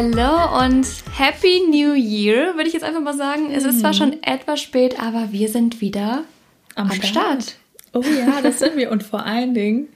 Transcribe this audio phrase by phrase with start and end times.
[0.00, 0.86] Hallo und
[1.16, 3.50] Happy New Year, würde ich jetzt einfach mal sagen.
[3.50, 6.24] Es ist zwar schon etwas spät, aber wir sind wieder
[6.76, 7.06] am, Start.
[7.06, 7.56] Start.
[7.94, 8.92] Oh ja, das sind wir.
[8.92, 9.88] Und vor allen Dingen,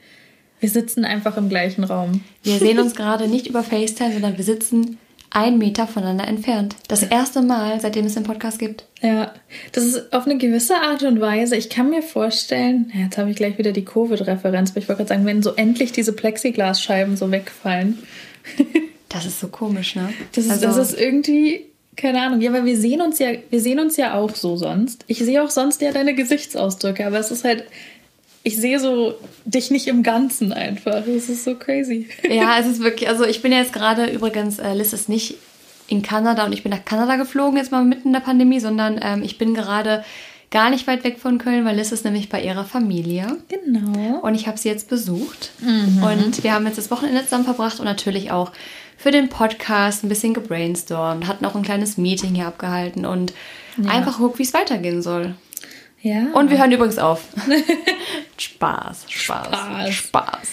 [0.59, 2.21] wir sitzen einfach im gleichen Raum.
[2.41, 4.97] Wir sehen uns gerade nicht über FaceTime, sondern wir sitzen
[5.33, 6.75] einen Meter voneinander entfernt.
[6.87, 8.85] Das erste Mal, seitdem es den Podcast gibt.
[9.01, 9.33] Ja,
[9.71, 11.55] das ist auf eine gewisse Art und Weise.
[11.55, 15.09] Ich kann mir vorstellen, jetzt habe ich gleich wieder die Covid-Referenz, aber ich wollte gerade
[15.09, 17.99] sagen, wenn so endlich diese Plexiglasscheiben so wegfallen.
[19.09, 20.11] Das ist so komisch, ne?
[20.31, 22.41] Das ist, also, das ist irgendwie, keine Ahnung.
[22.41, 25.05] Ja, weil wir sehen uns ja, wir sehen uns ja auch so sonst.
[25.05, 27.63] Ich sehe auch sonst ja deine Gesichtsausdrücke, aber es ist halt,
[28.43, 29.15] ich sehe so
[29.45, 31.03] dich nicht im Ganzen einfach.
[31.05, 32.07] Das ist so crazy.
[32.29, 35.35] Ja, es ist wirklich, also ich bin ja jetzt gerade übrigens, äh, Liz ist nicht
[35.87, 38.99] in Kanada und ich bin nach Kanada geflogen, jetzt mal mitten in der Pandemie, sondern
[39.01, 40.03] ähm, ich bin gerade
[40.51, 43.37] gar nicht weit weg von Köln, weil Liz ist nämlich bei ihrer Familie.
[43.49, 44.19] Genau.
[44.19, 45.51] Und ich habe sie jetzt besucht.
[45.59, 46.03] Mhm.
[46.03, 48.51] Und wir haben jetzt das Wochenende zusammen verbracht und natürlich auch
[48.97, 53.33] für den Podcast ein bisschen gebrainstormt, hatten auch ein kleines Meeting hier abgehalten und
[53.77, 53.89] ja.
[53.89, 55.33] einfach guckt, wie es weitergehen soll.
[56.03, 56.27] Ja.
[56.33, 57.23] Und wir hören übrigens auf.
[58.37, 60.47] Spaß, Spaß, Spaß, Spaß.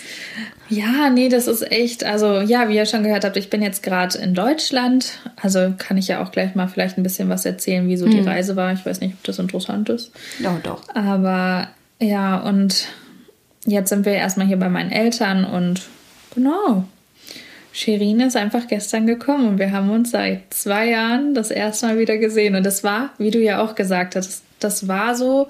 [0.69, 3.83] Ja, nee, das ist echt, also ja, wie ihr schon gehört habt, ich bin jetzt
[3.83, 5.19] gerade in Deutschland.
[5.43, 8.13] Also kann ich ja auch gleich mal vielleicht ein bisschen was erzählen, wie so hm.
[8.13, 8.73] die Reise war.
[8.73, 10.13] Ich weiß nicht, ob das interessant ist.
[10.39, 10.83] Ja, doch.
[10.95, 12.87] Aber ja, und
[13.67, 15.83] jetzt sind wir erstmal hier bei meinen Eltern und
[16.33, 16.85] genau,
[17.81, 21.99] Shirin ist einfach gestern gekommen und wir haben uns seit zwei Jahren das erste Mal
[21.99, 22.55] wieder gesehen.
[22.55, 25.49] Und das war, wie du ja auch gesagt hast, das war so,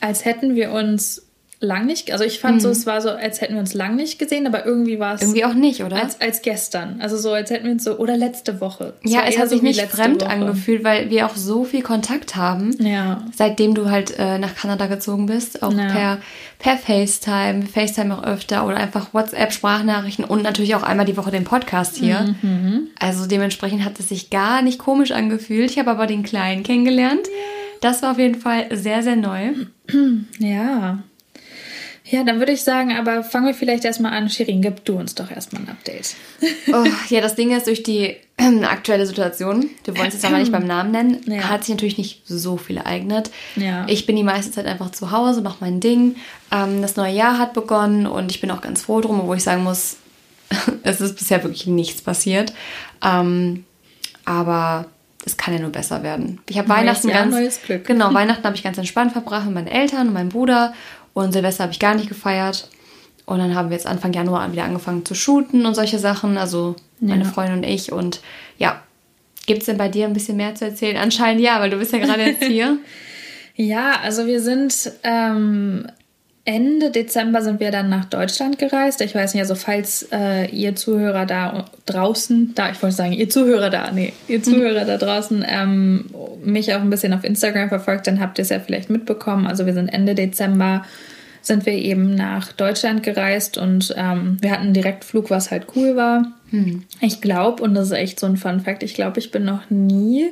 [0.00, 1.22] als hätten wir uns
[1.62, 2.60] lang nicht, also ich fand mhm.
[2.60, 5.22] so, es war so, als hätten wir uns lang nicht gesehen, aber irgendwie war es.
[5.22, 5.96] Irgendwie auch nicht, oder?
[5.96, 7.00] Als, als gestern.
[7.00, 8.94] Also so, als hätten wir uns so, oder letzte Woche.
[9.02, 10.30] Es ja, es hat so sich nicht fremd Woche.
[10.30, 12.76] angefühlt, weil wir auch so viel Kontakt haben.
[12.80, 13.24] Ja.
[13.34, 15.86] Seitdem du halt äh, nach Kanada gezogen bist, auch ja.
[15.86, 16.18] per,
[16.58, 21.44] per FaceTime, FaceTime auch öfter oder einfach WhatsApp-Sprachnachrichten und natürlich auch einmal die Woche den
[21.44, 22.34] Podcast hier.
[22.42, 22.88] Mhm.
[22.98, 25.70] Also dementsprechend hat es sich gar nicht komisch angefühlt.
[25.70, 27.28] Ich habe aber den Kleinen kennengelernt.
[27.80, 29.52] Das war auf jeden Fall sehr, sehr neu.
[30.38, 31.02] Ja.
[32.12, 34.28] Ja, dann würde ich sagen, aber fangen wir vielleicht erstmal an.
[34.28, 36.14] Shirin, gib du uns doch erstmal ein Update.
[36.70, 40.52] Oh, ja, das Ding ist, durch die äh, aktuelle Situation, du wolltest es aber nicht
[40.52, 41.48] beim Namen nennen, ja.
[41.48, 43.30] hat sich natürlich nicht so viel ereignet.
[43.56, 43.86] Ja.
[43.88, 46.16] Ich bin die meiste Zeit einfach zu Hause, mache mein Ding.
[46.50, 49.42] Ähm, das neue Jahr hat begonnen und ich bin auch ganz froh drum, obwohl ich
[49.42, 49.96] sagen muss,
[50.82, 52.52] es ist bisher wirklich nichts passiert.
[53.02, 53.64] Ähm,
[54.26, 54.84] aber
[55.24, 56.40] es kann ja nur besser werden.
[56.46, 57.86] Ich habe Weihnachten Jahr, ganz neues Glück.
[57.86, 60.74] genau Weihnachten habe ich ganz entspannt verbracht mit meinen Eltern und meinem Bruder
[61.14, 62.68] und Silvester habe ich gar nicht gefeiert.
[63.24, 66.36] Und dann haben wir jetzt Anfang Januar wieder angefangen zu shooten und solche Sachen.
[66.36, 67.30] Also meine ja.
[67.30, 67.92] Freundin und ich.
[67.92, 68.20] Und
[68.58, 68.82] ja,
[69.46, 70.96] gibt es denn bei dir ein bisschen mehr zu erzählen?
[70.96, 72.78] Anscheinend ja, weil du bist ja gerade jetzt hier.
[73.54, 75.86] ja, also wir sind ähm,
[76.44, 79.00] Ende Dezember sind wir dann nach Deutschland gereist.
[79.00, 83.28] Ich weiß nicht, also falls äh, ihr Zuhörer da draußen, da, ich wollte sagen, ihr
[83.28, 84.44] Zuhörer da, nee, ihr mhm.
[84.44, 86.06] Zuhörer da draußen ähm,
[86.42, 89.46] mich auch ein bisschen auf Instagram verfolgt, dann habt ihr es ja vielleicht mitbekommen.
[89.46, 90.84] Also wir sind Ende Dezember
[91.42, 95.96] sind wir eben nach Deutschland gereist und ähm, wir hatten einen Direktflug, was halt cool
[95.96, 96.32] war.
[96.50, 96.84] Mhm.
[97.00, 99.68] Ich glaube, und das ist echt so ein Fun Fact, ich glaube, ich bin noch
[99.68, 100.30] nie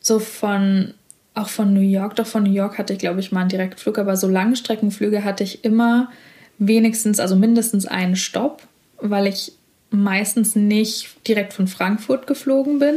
[0.00, 0.94] so von
[1.38, 3.98] auch von New York, doch von New York hatte ich, glaube ich, mal einen Direktflug,
[3.98, 6.10] aber so Langstreckenflüge hatte ich immer
[6.58, 8.62] wenigstens, also mindestens einen Stopp,
[9.00, 9.52] weil ich
[9.90, 12.94] meistens nicht direkt von Frankfurt geflogen bin.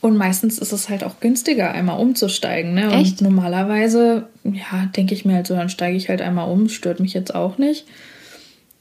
[0.00, 2.72] Und meistens ist es halt auch günstiger, einmal umzusteigen.
[2.72, 2.92] Ne?
[2.92, 3.20] Echt?
[3.20, 7.00] Und normalerweise, ja, denke ich mir halt so, dann steige ich halt einmal um, stört
[7.00, 7.84] mich jetzt auch nicht.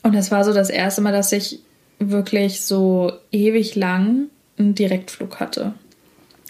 [0.03, 1.59] Und das war so das erste Mal, dass ich
[1.99, 4.27] wirklich so ewig lang
[4.59, 5.73] einen Direktflug hatte.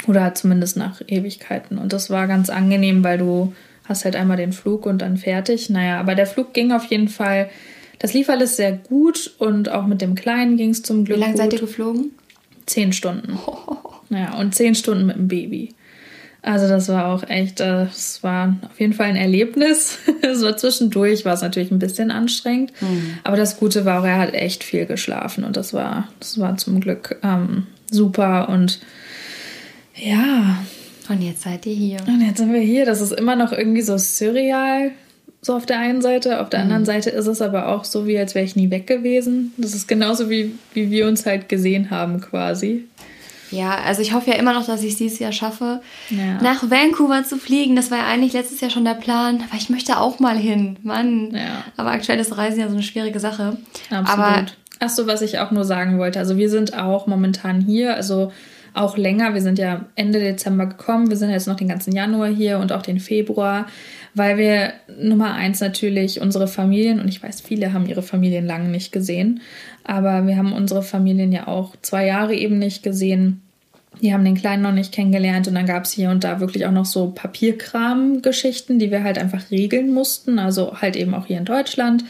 [0.06, 1.78] Oder zumindest nach Ewigkeiten.
[1.78, 3.54] Und das war ganz angenehm, weil du
[3.86, 5.70] hast halt einmal den Flug und dann fertig.
[5.70, 7.50] Naja, aber der Flug ging auf jeden Fall.
[8.00, 11.18] Das lief alles sehr gut und auch mit dem Kleinen ging es zum Glück.
[11.18, 12.12] Wie lange seid ihr geflogen?
[12.66, 13.40] Zehn Stunden.
[13.48, 13.94] Oh.
[14.10, 15.76] Naja, und zehn Stunden mit dem Baby.
[16.42, 19.98] Also das war auch echt, das war auf jeden Fall ein Erlebnis.
[20.22, 22.72] Es war zwischendurch, war es natürlich ein bisschen anstrengend.
[22.80, 23.18] Mhm.
[23.26, 26.56] Aber das Gute war auch, er hat echt viel geschlafen und das war, das war
[26.56, 28.80] zum Glück ähm, super und
[29.98, 30.64] ja.
[31.10, 32.00] Und jetzt seid ihr hier.
[32.08, 32.86] Und jetzt sind wir hier.
[32.86, 34.92] Das ist immer noch irgendwie so surreal,
[35.42, 36.42] so auf der einen Seite.
[36.42, 36.66] Auf der mhm.
[36.66, 39.54] anderen Seite ist es aber auch so, wie als wäre ich nie weg gewesen.
[39.58, 42.86] Das ist genauso wie, wie wir uns halt gesehen haben, quasi.
[43.50, 46.42] Ja, also ich hoffe ja immer noch, dass ich es dieses Jahr schaffe, ja.
[46.42, 47.78] nach Vancouver zu fliegen.
[47.78, 50.76] Das war ja eigentlich letztes Jahr schon der Plan, aber ich möchte auch mal hin.
[50.84, 51.32] Mann.
[51.34, 51.64] Ja.
[51.78, 53.58] Aber aktuell ist Reisen ja so eine schwierige Sache.
[53.90, 54.10] Absolut.
[54.10, 54.46] Aber
[54.80, 56.20] Ach so, was ich auch nur sagen wollte.
[56.20, 57.96] Also wir sind auch momentan hier.
[57.96, 58.32] Also
[58.78, 59.34] auch länger.
[59.34, 61.10] Wir sind ja Ende Dezember gekommen.
[61.10, 63.68] Wir sind jetzt noch den ganzen Januar hier und auch den Februar,
[64.14, 68.70] weil wir Nummer eins natürlich unsere Familien, und ich weiß, viele haben ihre Familien lange
[68.70, 69.42] nicht gesehen,
[69.84, 73.42] aber wir haben unsere Familien ja auch zwei Jahre eben nicht gesehen.
[74.02, 76.66] Die haben den Kleinen noch nicht kennengelernt und dann gab es hier und da wirklich
[76.66, 81.40] auch noch so Papierkram-Geschichten, die wir halt einfach regeln mussten, also halt eben auch hier
[81.40, 82.04] in Deutschland.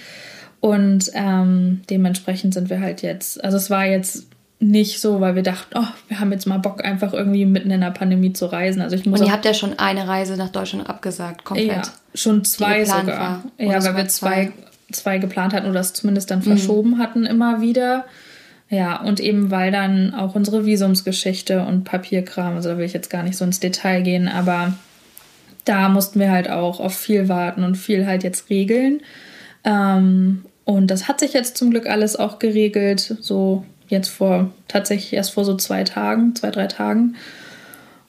[0.59, 4.27] Und ähm, dementsprechend sind wir halt jetzt, also es war jetzt
[4.59, 7.81] nicht so, weil wir dachten, oh, wir haben jetzt mal Bock, einfach irgendwie mitten in
[7.81, 8.81] der Pandemie zu reisen.
[8.81, 11.69] Also ich muss Und ihr habt ja schon eine Reise nach Deutschland abgesagt, komplett.
[11.69, 11.81] Ja,
[12.15, 13.07] schon zwei sogar.
[13.07, 13.43] War.
[13.59, 14.51] Ja, weil wir zwei,
[14.91, 16.43] zwei geplant hatten oder das zumindest dann mhm.
[16.43, 16.97] verschoben mhm.
[16.97, 18.05] hatten immer wieder.
[18.69, 23.09] Ja, und eben weil dann auch unsere Visumsgeschichte und Papierkram, also da will ich jetzt
[23.09, 24.73] gar nicht so ins Detail gehen, aber
[25.63, 29.01] da mussten wir halt auch auf viel warten und viel halt jetzt regeln.
[29.63, 35.13] Ähm, und das hat sich jetzt zum Glück alles auch geregelt, so jetzt vor tatsächlich
[35.13, 37.15] erst vor so zwei Tagen, zwei, drei Tagen.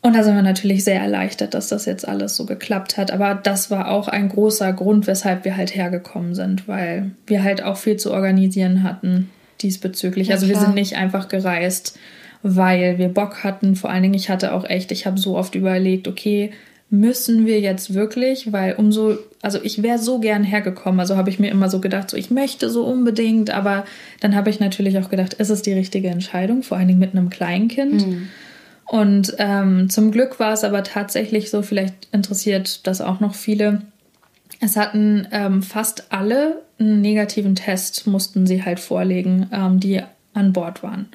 [0.01, 3.11] Und da sind wir natürlich sehr erleichtert, dass das jetzt alles so geklappt hat.
[3.11, 7.63] Aber das war auch ein großer Grund, weshalb wir halt hergekommen sind, weil wir halt
[7.63, 9.31] auch viel zu organisieren hatten
[9.61, 10.29] diesbezüglich.
[10.29, 11.99] Ja, also wir sind nicht einfach gereist,
[12.43, 13.75] weil wir Bock hatten.
[13.75, 16.53] Vor allen Dingen, ich hatte auch echt, ich habe so oft überlegt, okay,
[16.91, 21.39] müssen wir jetzt wirklich, weil umso, also ich wäre so gern hergekommen, also habe ich
[21.39, 23.85] mir immer so gedacht, so ich möchte so unbedingt, aber
[24.21, 27.13] dann habe ich natürlich auch gedacht, ist es die richtige Entscheidung, vor allen Dingen mit
[27.13, 28.07] einem Kleinkind.
[28.07, 28.29] Mhm.
[28.87, 33.83] Und ähm, zum Glück war es aber tatsächlich so, vielleicht interessiert das auch noch viele,
[34.61, 40.03] es hatten ähm, fast alle einen negativen Test, mussten sie halt vorlegen, ähm, die
[40.35, 41.09] an Bord waren.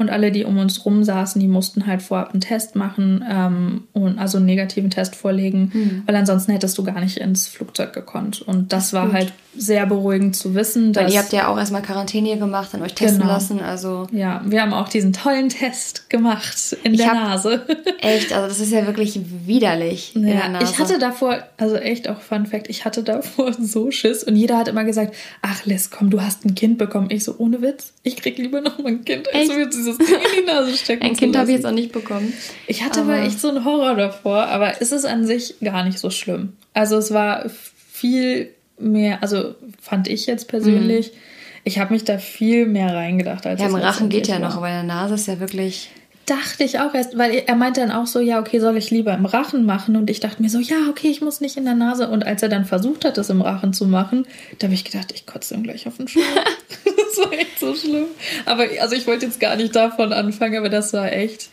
[0.00, 3.84] Und alle, die um uns rum saßen, die mussten halt vorab einen Test machen ähm,
[3.92, 6.02] und also einen negativen Test vorlegen, mhm.
[6.06, 8.40] weil ansonsten hättest du gar nicht ins Flugzeug gekonnt.
[8.40, 9.14] Und das, das war gut.
[9.14, 10.94] halt sehr beruhigend zu wissen.
[10.94, 13.32] Weil ihr habt ja auch erstmal Quarantäne gemacht, und euch testen genau.
[13.32, 13.60] lassen.
[13.60, 17.66] Also ja, wir haben auch diesen tollen Test gemacht in ich der Nase.
[18.00, 20.72] Echt, also das ist ja wirklich widerlich ja, in der Nase.
[20.72, 24.56] Ich hatte davor, also echt auch Fun Fact, ich hatte davor so Schiss und jeder
[24.56, 27.10] hat immer gesagt, ach Liz, komm, du hast ein Kind bekommen.
[27.10, 29.68] Ich so, ohne Witz, ich krieg lieber noch mal ein Kind, als mir
[29.98, 32.32] dieses Ding in die Nase stecken Ein Kind habe ich jetzt auch nicht bekommen.
[32.66, 35.98] Ich hatte aber echt so einen Horror davor, aber es ist an sich gar nicht
[35.98, 36.54] so schlimm.
[36.74, 41.16] Also es war viel mehr, also fand ich jetzt persönlich, mhm.
[41.64, 44.48] ich habe mich da viel mehr reingedacht als Ja, im Rachen geht ja war.
[44.48, 45.90] noch, aber in der Nase ist ja wirklich.
[46.26, 49.12] Dachte ich auch erst, weil er meinte dann auch so, ja, okay, soll ich lieber
[49.14, 49.96] im Rachen machen?
[49.96, 52.08] Und ich dachte mir so, ja, okay, ich muss nicht in der Nase.
[52.08, 54.26] Und als er dann versucht hat, das im Rachen zu machen,
[54.58, 56.20] da habe ich gedacht, ich kotze ihm gleich auf den Schuh.
[57.16, 58.06] das war echt so schlimm.
[58.46, 61.50] Aber also ich wollte jetzt gar nicht davon anfangen, aber das war echt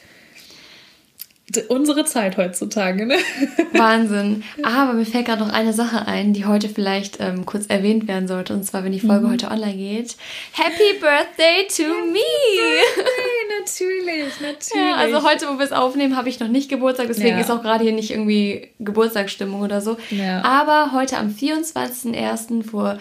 [1.69, 3.15] unsere Zeit heutzutage, ne?
[3.73, 4.43] Wahnsinn.
[4.63, 8.27] Aber mir fällt gerade noch eine Sache ein, die heute vielleicht ähm, kurz erwähnt werden
[8.27, 8.53] sollte.
[8.53, 9.31] Und zwar, wenn die Folge mhm.
[9.31, 10.17] heute online geht.
[10.51, 12.19] Happy Birthday to Happy me!
[12.57, 14.89] Birthday, natürlich, natürlich.
[14.91, 17.07] Ja, also heute, wo wir es aufnehmen, habe ich noch nicht Geburtstag.
[17.07, 17.39] Deswegen ja.
[17.39, 19.95] ist auch gerade hier nicht irgendwie Geburtstagsstimmung oder so.
[20.09, 20.43] Ja.
[20.43, 22.69] Aber heute am 24.01.
[22.69, 22.99] vor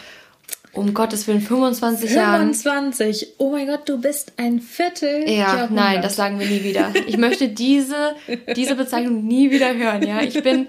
[0.77, 2.39] um Gottes Willen, 25 Jahre.
[2.39, 3.35] 25.
[3.39, 5.29] Oh mein Gott, du bist ein Viertel.
[5.29, 6.93] Ja, nein, das sagen wir nie wieder.
[7.07, 8.15] Ich möchte diese,
[8.55, 10.07] diese Bezeichnung nie wieder hören.
[10.07, 10.67] Ja, ich bin,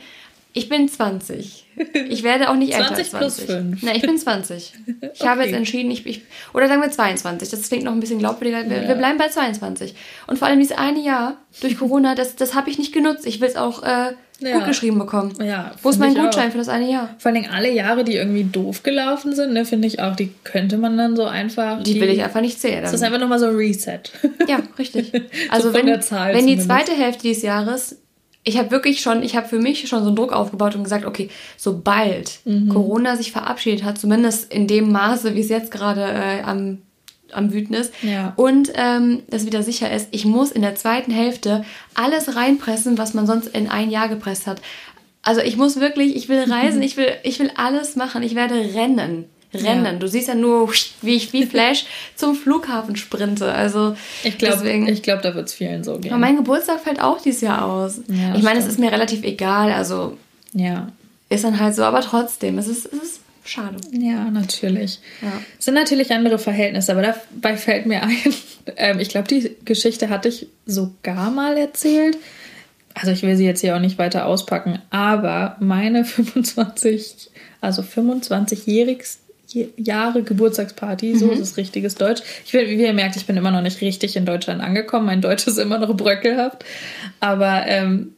[0.53, 1.65] ich bin 20.
[2.09, 3.45] Ich werde auch nicht älter 20 als 20.
[3.45, 3.83] plus 5.
[3.83, 4.73] Nein, ich bin 20.
[4.87, 5.29] Ich okay.
[5.29, 6.21] habe jetzt entschieden, ich, ich,
[6.53, 7.49] oder sagen wir 22.
[7.49, 8.67] Das klingt noch ein bisschen glaubwürdiger.
[8.67, 8.87] Wir, ja.
[8.87, 9.93] wir, bleiben bei 22.
[10.25, 13.27] Und vor allem dieses eine Jahr durch Corona, das, das habe ich nicht genutzt.
[13.27, 14.57] Ich will es auch äh, ja.
[14.57, 15.33] gut geschrieben bekommen.
[15.43, 16.51] Ja, Wo ist mein Gutschein auch.
[16.51, 17.15] für das eine Jahr?
[17.17, 20.77] Vor allem alle Jahre, die irgendwie doof gelaufen sind, ne, finde ich auch, die könnte
[20.77, 21.83] man dann so einfach.
[21.83, 22.83] Die, die will ich einfach nicht zählen.
[22.83, 24.01] Das ist einfach nochmal so ein Reset.
[24.47, 25.11] Ja, richtig.
[25.49, 27.97] Also so wenn, wenn die zweite Hälfte dieses Jahres
[28.47, 31.05] ich habe wirklich schon, ich habe für mich schon so einen Druck aufgebaut und gesagt,
[31.05, 32.69] okay, sobald mhm.
[32.69, 36.77] Corona sich verabschiedet hat, zumindest in dem Maße, wie es jetzt gerade äh, am
[37.31, 38.33] am Wüten ist ja.
[38.35, 43.13] und ähm, das wieder sicher ist, ich muss in der zweiten Hälfte alles reinpressen, was
[43.13, 44.61] man sonst in ein Jahr gepresst hat.
[45.23, 48.55] Also ich muss wirklich, ich will reisen, ich will, ich will alles machen, ich werde
[48.55, 49.25] rennen.
[49.53, 49.85] Rennen.
[49.85, 49.93] Ja.
[49.93, 50.69] Du siehst ja nur,
[51.01, 53.53] wie ich wie Flash zum Flughafen sprinte.
[53.53, 56.11] Also ich glaube, ich glaube, da wird es vielen so gehen.
[56.11, 58.01] Aber mein Geburtstag fällt auch dieses Jahr aus.
[58.09, 59.71] Ja, ich meine, es ist mir relativ egal.
[59.71, 60.17] Also
[60.51, 60.91] ja,
[61.29, 63.77] ist dann halt so, aber trotzdem, es ist, es ist schade.
[63.91, 64.99] Ja, natürlich.
[65.21, 65.31] Ja.
[65.57, 68.33] Es sind natürlich andere Verhältnisse, aber dabei fällt mir ein,
[68.77, 72.17] ähm, ich glaube, die Geschichte hatte ich sogar mal erzählt.
[72.93, 77.29] Also ich will sie jetzt hier auch nicht weiter auspacken, aber meine 25,
[77.61, 79.27] also 25-jährigste
[79.77, 81.33] Jahre Geburtstagsparty, so mhm.
[81.33, 82.21] ist es richtiges Deutsch.
[82.45, 85.05] Ich will, wie ihr merkt, ich bin immer noch nicht richtig in Deutschland angekommen.
[85.05, 86.65] Mein Deutsch ist immer noch bröckelhaft.
[87.19, 88.13] Aber ähm,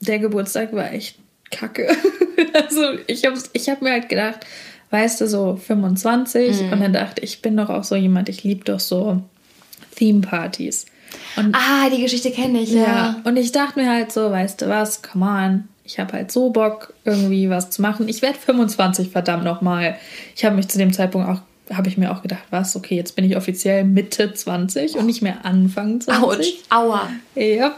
[0.00, 1.18] der Geburtstag war echt
[1.50, 1.88] kacke.
[2.54, 4.46] also ich habe ich hab mir halt gedacht,
[4.90, 6.72] weißt du, so 25 mhm.
[6.72, 9.22] und dann dachte ich, ich bin doch auch so jemand, ich liebe doch so
[9.96, 10.86] Theme-Partys.
[11.52, 12.82] Ah, die Geschichte kenne ich, ja.
[12.82, 13.20] ja.
[13.24, 16.50] Und ich dachte mir halt so, weißt du was, come on, ich habe halt so
[16.50, 18.08] Bock, irgendwie was zu machen.
[18.08, 19.96] Ich werde 25, verdammt nochmal.
[20.36, 21.40] Ich habe mich zu dem Zeitpunkt auch,
[21.74, 25.22] habe ich mir auch gedacht, was, okay, jetzt bin ich offiziell Mitte 20 und nicht
[25.22, 26.24] mehr Anfang 20.
[26.24, 27.08] Autsch, aua.
[27.34, 27.74] Ja.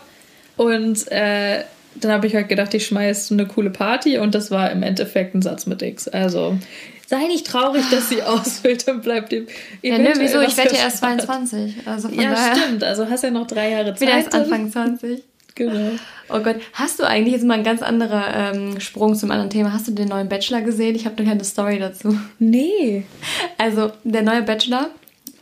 [0.57, 4.70] Und äh, dann habe ich halt gedacht, ich schmeiße eine coole Party und das war
[4.70, 6.08] im Endeffekt ein Satz mit X.
[6.08, 6.56] Also
[7.06, 9.46] sei nicht traurig, dass sie ausfüllt, dann bleibt dem.
[9.82, 10.40] Ja, nö, wieso?
[10.40, 11.87] Ich werde ja erst 22.
[11.87, 12.56] Also von ja, daher.
[12.56, 12.84] stimmt.
[12.84, 14.00] Also hast ja noch drei Jahre Zeit.
[14.00, 15.22] Wieder erst Anfang 20.
[15.54, 15.90] Genau.
[16.30, 19.75] Oh Gott, hast du eigentlich jetzt mal ein ganz anderer ähm, Sprung zum anderen Thema?
[19.75, 20.94] Hast du den neuen Bachelor gesehen?
[20.94, 22.18] Ich habe eine kleine Story dazu.
[22.38, 23.04] Nee.
[23.58, 24.88] Also, der neue Bachelor,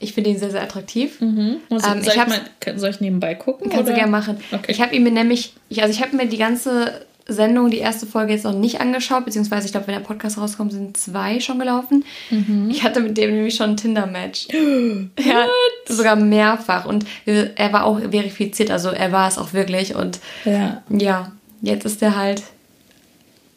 [0.00, 1.21] ich finde ihn sehr, sehr attraktiv.
[1.21, 1.59] Mhm.
[1.71, 3.71] Also, ähm, soll, ich, mal, soll, ich nebenbei gucken?
[3.71, 3.92] Kannst oder?
[3.92, 4.38] du gerne machen.
[4.50, 4.73] Okay.
[4.73, 8.07] Ich habe ihn mir nämlich, ich, also ich habe mir die ganze Sendung, die erste
[8.07, 11.59] Folge jetzt noch nicht angeschaut, beziehungsweise ich glaube, wenn der Podcast rauskommt, sind zwei schon
[11.59, 12.04] gelaufen.
[12.30, 12.69] Mhm.
[12.71, 14.49] Ich hatte mit dem nämlich schon ein Tinder-Match.
[15.19, 15.47] ja,
[15.87, 16.87] sogar mehrfach.
[16.87, 19.95] Und er war auch verifiziert, also er war es auch wirklich.
[19.95, 21.30] Und ja, ja
[21.61, 22.42] jetzt ist er halt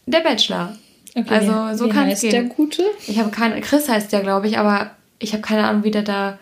[0.05, 0.77] der Bachelor.
[1.15, 2.31] Okay, also so kann es gehen.
[2.31, 2.83] der Gute?
[3.07, 4.91] Ich habe keine, Chris heißt der, glaube ich, aber
[5.23, 6.39] ich habe keine Ahnung, wie der da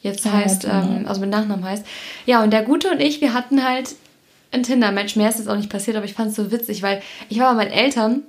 [0.00, 1.84] jetzt ah, heißt, ähm, also mit Nachnamen heißt.
[2.26, 3.94] Ja, und der Gute und ich, wir hatten halt
[4.50, 5.16] ein Tinder-Match.
[5.16, 7.50] Mehr ist jetzt auch nicht passiert, aber ich fand es so witzig, weil ich war
[7.50, 8.22] bei meinen Eltern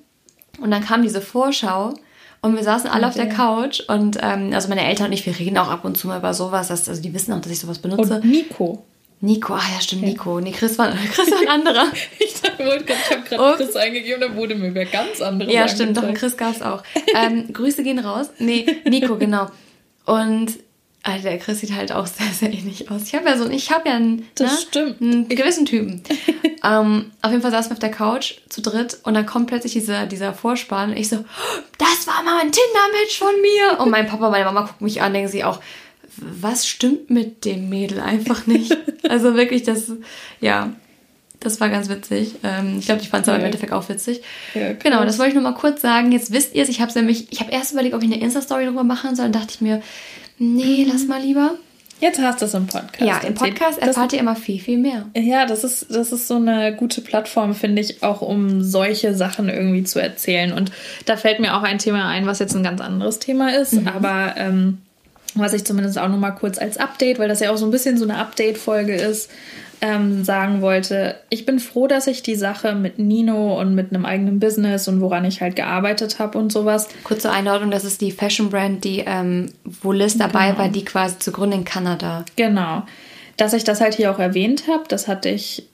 [0.59, 1.93] und dann kam diese Vorschau
[2.41, 3.21] und wir saßen alle okay.
[3.21, 5.97] auf der Couch und ähm, also meine Eltern und ich, wir reden auch ab und
[5.97, 6.67] zu mal über sowas.
[6.67, 8.15] Das, also die wissen auch, dass ich sowas benutze.
[8.15, 8.83] Und Nico.
[9.21, 10.01] Nico, ah ja, stimmt.
[10.01, 10.41] Nico.
[10.41, 11.85] Nee, Chris war, Chris war ein anderer.
[12.19, 15.95] ich dachte, ich habe gerade Chris eingegeben, da wurde mir wer ganz anderes Ja, stimmt,
[15.95, 16.83] doch, Chris gab es auch.
[17.15, 18.29] ähm, Grüße gehen raus.
[18.39, 19.47] Nee, Nico, genau.
[20.05, 20.59] Und
[21.05, 23.03] Alter, der Chris sieht halt auch sehr, sehr ähnlich aus.
[23.03, 25.01] Ich habe ja so, ich habe ja einen, das ne, stimmt.
[25.01, 26.01] einen gewissen Typen.
[26.63, 29.73] ähm, auf jeden Fall saßen wir auf der Couch zu dritt und dann kommt plötzlich
[29.73, 31.17] dieser, dieser Vorspann und ich so,
[31.77, 33.79] das war mal ein Tinder-Match von mir.
[33.79, 35.59] Und mein Papa meine Mama gucken mich an, denken sie auch,
[36.17, 38.77] was stimmt mit dem Mädel einfach nicht?
[39.09, 39.91] also wirklich, das,
[40.39, 40.73] ja,
[41.43, 42.35] das war ganz witzig.
[42.43, 44.21] Ähm, ich glaube, ich fand es aber im Endeffekt auch witzig.
[44.53, 46.11] Ja, genau, das wollte ich nur mal kurz sagen.
[46.11, 48.65] Jetzt wisst ihr es, ich habe nämlich, ich habe erst überlegt, ob ich eine Insta-Story
[48.65, 49.25] darüber machen soll.
[49.25, 49.81] Dann dachte ich mir,
[50.37, 51.55] Nee, lass mal lieber.
[51.99, 53.01] Jetzt hast du es im Podcast.
[53.01, 55.05] Ja, im Podcast erfahrt das, ihr immer viel, viel mehr.
[55.15, 59.47] Ja, das ist, das ist so eine gute Plattform, finde ich, auch um solche Sachen
[59.47, 60.51] irgendwie zu erzählen.
[60.51, 60.71] Und
[61.05, 63.87] da fällt mir auch ein Thema ein, was jetzt ein ganz anderes Thema ist, mhm.
[63.87, 64.79] aber ähm,
[65.35, 67.71] was ich zumindest auch noch mal kurz als Update, weil das ja auch so ein
[67.71, 69.31] bisschen so eine Update-Folge ist,
[69.83, 74.05] ähm, sagen wollte, ich bin froh, dass ich die Sache mit Nino und mit einem
[74.05, 76.87] eigenen Business und woran ich halt gearbeitet habe und sowas.
[77.03, 80.59] Kurze Einordnung, das ist die Fashion Brand, die, ähm, wo Liz dabei genau.
[80.59, 82.23] war, die quasi zu Gründen in Kanada.
[82.37, 82.83] Genau.
[83.35, 85.67] Dass ich das halt hier auch erwähnt habe, das hatte ich,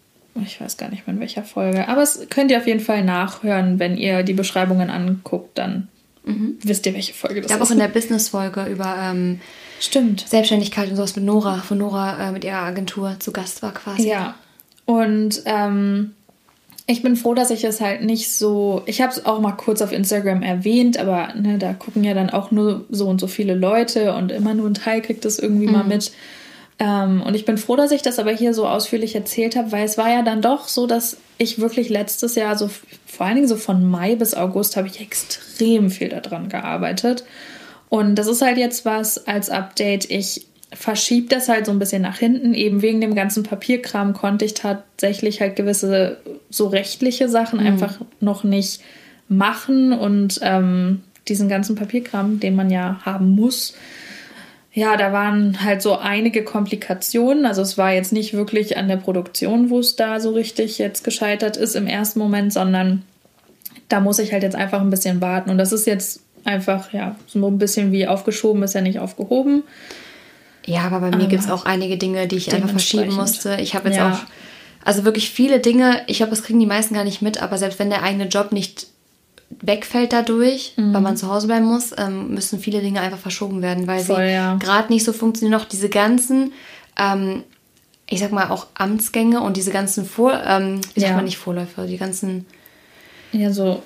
[0.43, 3.03] ich weiß gar nicht mehr in welcher Folge, aber es könnt ihr auf jeden Fall
[3.03, 5.87] nachhören, wenn ihr die Beschreibungen anguckt, dann
[6.25, 6.57] mhm.
[6.63, 7.57] wisst ihr, welche Folge das ist.
[7.57, 9.39] Ich auch in der Business-Folge über ähm,
[9.79, 10.27] Stimmt.
[10.27, 14.09] Selbstständigkeit und sowas mit Nora, von Nora äh, mit ihrer Agentur zu Gast war quasi.
[14.09, 14.35] Ja.
[14.85, 16.11] Und ähm,
[16.85, 18.81] ich bin froh, dass ich es halt nicht so.
[18.87, 22.31] Ich habe es auch mal kurz auf Instagram erwähnt, aber ne, da gucken ja dann
[22.31, 25.67] auch nur so und so viele Leute und immer nur ein Teil kriegt das irgendwie
[25.67, 25.73] mhm.
[25.73, 26.11] mal mit.
[26.79, 29.85] Ähm, und ich bin froh, dass ich das aber hier so ausführlich erzählt habe, weil
[29.85, 32.69] es war ja dann doch so, dass ich wirklich letztes Jahr, so
[33.05, 37.23] vor allen Dingen so von Mai bis August, habe ich extrem viel daran gearbeitet.
[37.89, 40.09] Und das ist halt jetzt was als Update.
[40.09, 42.53] Ich verschiebe das halt so ein bisschen nach hinten.
[42.53, 46.17] Eben wegen dem ganzen Papierkram konnte ich tatsächlich halt gewisse
[46.49, 47.67] so rechtliche Sachen mhm.
[47.67, 48.81] einfach noch nicht
[49.27, 53.75] machen und ähm, diesen ganzen Papierkram, den man ja haben muss.
[54.71, 57.45] Ja, da waren halt so einige Komplikationen.
[57.45, 61.03] Also es war jetzt nicht wirklich an der Produktion, wo es da so richtig jetzt
[61.03, 63.03] gescheitert ist im ersten Moment, sondern
[63.87, 65.49] da muss ich halt jetzt einfach ein bisschen warten.
[65.49, 69.63] Und das ist jetzt einfach, ja, so ein bisschen wie aufgeschoben ist ja nicht aufgehoben.
[70.65, 73.57] Ja, aber bei mir gibt es auch einige Dinge, die ich einfach verschieben musste.
[73.59, 74.11] Ich habe jetzt ja.
[74.11, 74.19] auch,
[74.85, 77.79] also wirklich viele Dinge, ich glaube, das kriegen die meisten gar nicht mit, aber selbst
[77.79, 78.87] wenn der eigene Job nicht
[79.61, 80.93] wegfällt dadurch, mhm.
[80.93, 84.17] weil man zu Hause bleiben muss, ähm, müssen viele Dinge einfach verschoben werden, weil Voll,
[84.17, 84.55] sie ja.
[84.55, 85.59] gerade nicht so funktionieren.
[85.59, 86.53] Noch diese ganzen,
[86.97, 87.43] ähm,
[88.07, 91.87] ich sag mal auch Amtsgänge und diese ganzen Vor, ähm, wie sagt man nicht Vorläufe,
[91.87, 92.45] die ganzen,
[93.31, 93.81] ja so,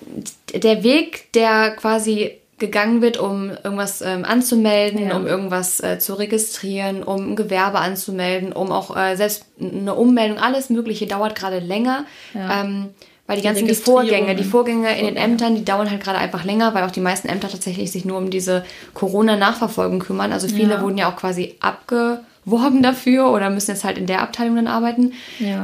[0.54, 5.18] der Weg, der quasi gegangen wird, um irgendwas ähm, anzumelden, ja.
[5.18, 10.38] um irgendwas äh, zu registrieren, um ein Gewerbe anzumelden, um auch äh, selbst eine Ummeldung,
[10.38, 12.06] alles Mögliche dauert gerade länger.
[12.34, 12.62] Ja.
[12.62, 12.90] Ähm,
[13.28, 16.20] weil die, die ganzen die Vorgänge, die Vorgänge in den Ämtern, die dauern halt gerade
[16.20, 20.32] einfach länger, weil auch die meisten Ämter tatsächlich sich nur um diese Corona-Nachverfolgung kümmern.
[20.32, 20.82] Also viele ja.
[20.82, 25.14] wurden ja auch quasi abgeworben dafür oder müssen jetzt halt in der Abteilung dann arbeiten.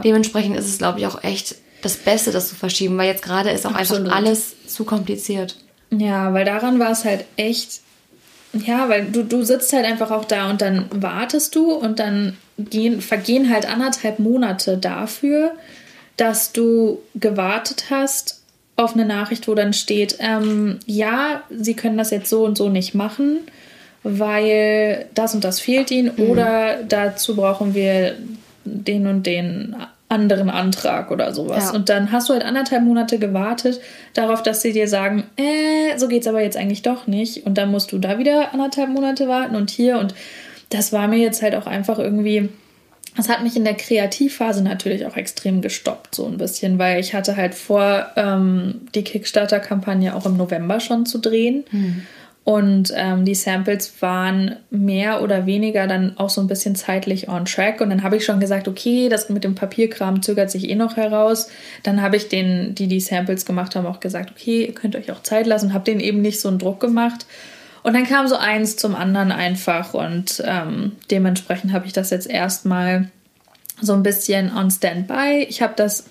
[0.03, 3.51] Dementsprechend ist es, glaube ich, auch echt das Beste, das zu verschieben, weil jetzt gerade
[3.51, 4.07] ist auch Absolut.
[4.07, 5.57] einfach alles zu kompliziert.
[5.91, 7.81] Ja, weil daran war es halt echt
[8.53, 12.37] Ja, weil du, du sitzt halt einfach auch da und dann wartest du und dann
[12.57, 15.53] gehen, vergehen halt anderthalb Monate dafür,
[16.17, 18.41] dass du gewartet hast
[18.75, 22.69] auf eine Nachricht, wo dann steht, ähm, ja, sie können das jetzt so und so
[22.69, 23.39] nicht machen,
[24.03, 26.29] weil das und das fehlt ihnen mhm.
[26.29, 28.15] oder dazu brauchen wir
[28.63, 29.75] den und den
[30.09, 31.65] anderen Antrag oder sowas.
[31.65, 31.75] Ja.
[31.75, 33.79] Und dann hast du halt anderthalb Monate gewartet
[34.15, 37.45] darauf, dass sie dir sagen, äh, so geht's aber jetzt eigentlich doch nicht.
[37.45, 39.99] Und dann musst du da wieder anderthalb Monate warten und hier.
[39.99, 40.15] Und
[40.69, 42.49] das war mir jetzt halt auch einfach irgendwie,
[43.15, 47.13] das hat mich in der Kreativphase natürlich auch extrem gestoppt, so ein bisschen, weil ich
[47.13, 51.65] hatte halt vor, ähm, die Kickstarter-Kampagne auch im November schon zu drehen.
[51.71, 52.03] Mhm.
[52.43, 57.45] Und ähm, die Samples waren mehr oder weniger dann auch so ein bisschen zeitlich on
[57.45, 57.79] track.
[57.79, 60.97] Und dann habe ich schon gesagt, okay, das mit dem Papierkram zögert sich eh noch
[60.97, 61.49] heraus.
[61.83, 65.11] Dann habe ich den, die die Samples gemacht haben, auch gesagt, okay, ihr könnt euch
[65.11, 67.27] auch Zeit lassen, habe denen eben nicht so einen Druck gemacht.
[67.83, 72.29] Und dann kam so eins zum anderen einfach und ähm, dementsprechend habe ich das jetzt
[72.29, 73.09] erstmal
[73.79, 75.45] so ein bisschen on Standby.
[75.47, 76.05] Ich habe das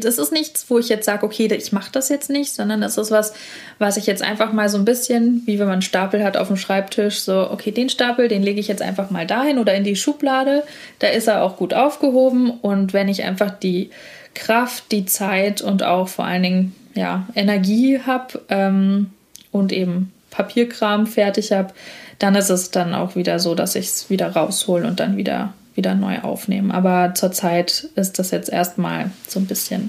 [0.00, 2.96] das ist nichts, wo ich jetzt sage, okay, ich mache das jetzt nicht, sondern das
[2.96, 3.34] ist was,
[3.78, 6.46] was ich jetzt einfach mal so ein bisschen, wie wenn man einen Stapel hat auf
[6.46, 9.84] dem Schreibtisch, so, okay, den Stapel, den lege ich jetzt einfach mal dahin oder in
[9.84, 10.62] die Schublade.
[11.00, 13.90] Da ist er auch gut aufgehoben und wenn ich einfach die
[14.34, 19.10] Kraft, die Zeit und auch vor allen Dingen ja, Energie habe ähm,
[19.50, 21.74] und eben Papierkram fertig habe,
[22.20, 25.52] dann ist es dann auch wieder so, dass ich es wieder raushole und dann wieder
[25.78, 26.70] wieder neu aufnehmen.
[26.70, 29.88] Aber zurzeit ist das jetzt erstmal so ein bisschen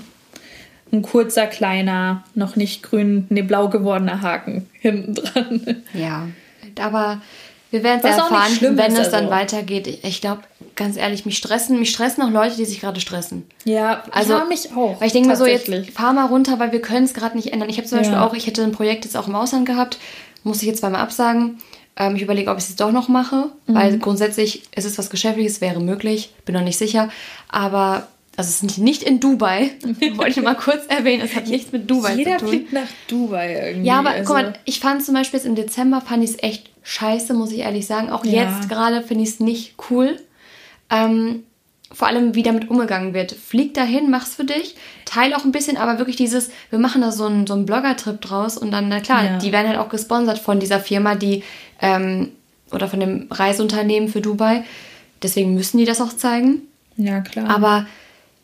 [0.92, 5.84] ein kurzer, kleiner, noch nicht grün, nee, blau gewordener Haken hinten dran.
[5.94, 6.28] Ja,
[6.80, 7.22] aber
[7.72, 9.30] wir werden es erfahren, wenn es dann also.
[9.32, 10.00] weitergeht.
[10.04, 10.42] Ich glaube,
[10.76, 13.46] ganz ehrlich, mich stressen, mich stressen auch Leute, die sich gerade stressen.
[13.66, 15.00] Ja, also ja, mich auch.
[15.00, 17.54] Weil ich denke mir so, jetzt fahr mal runter, weil wir können es gerade nicht
[17.54, 17.70] ändern.
[17.70, 18.04] Ich habe zum ja.
[18.04, 20.00] Beispiel auch, ich hätte ein Projekt jetzt auch im Ausland gehabt,
[20.44, 21.60] muss ich jetzt zweimal absagen.
[22.00, 23.76] Ähm, ich überlege, ob ich es doch noch mache, mhm.
[23.76, 27.10] weil grundsätzlich ist es was Geschäftliches, wäre möglich, bin noch nicht sicher.
[27.50, 29.72] Aber also es ist nicht in Dubai,
[30.16, 32.54] wollte ich mal kurz erwähnen, es hat nichts mit Dubai Jeder zu tun.
[32.54, 33.88] Jeder fliegt nach Dubai irgendwie.
[33.88, 34.34] Ja, aber also.
[34.34, 37.52] guck mal, ich fand zum Beispiel jetzt im Dezember, fand ich es echt scheiße, muss
[37.52, 38.10] ich ehrlich sagen.
[38.10, 38.44] Auch ja.
[38.44, 40.18] jetzt gerade finde ich es nicht cool.
[40.90, 41.44] Ähm,
[41.92, 43.32] vor allem, wie damit umgegangen wird.
[43.32, 44.76] Flieg dahin, mach's für dich,
[45.06, 48.22] teile auch ein bisschen, aber wirklich dieses, wir machen da so einen, so einen Blogger-Trip
[48.22, 49.38] draus und dann, na klar, ja.
[49.38, 51.44] die werden halt auch gesponsert von dieser Firma, die,
[51.82, 52.30] ähm,
[52.72, 54.64] oder von dem Reiseunternehmen für Dubai.
[55.24, 56.62] Deswegen müssen die das auch zeigen.
[56.96, 57.50] Ja, klar.
[57.50, 57.88] Aber